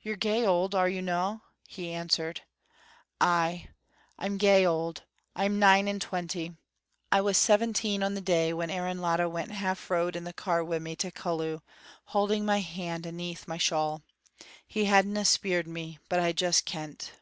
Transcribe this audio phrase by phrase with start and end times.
[0.00, 2.40] "You're gey auld, are you no'?" he answered.
[3.20, 3.72] "Ay," she said,
[4.20, 5.02] "I'm gey auld;
[5.34, 6.56] I'm nine and twenty.
[7.12, 10.66] I was seventeen on the day when Aaron Latta went half road in the cart
[10.66, 11.60] wi' me to Cullew,
[12.04, 14.00] hauding my hand aneath my shawl.
[14.66, 17.12] He hadna spiered me, but I just kent."